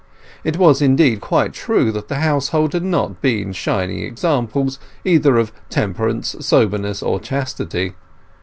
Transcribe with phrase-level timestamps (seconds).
[0.43, 5.51] It was, indeed, quite true that the household had not been shining examples either of
[5.69, 7.93] temperance, soberness, or chastity.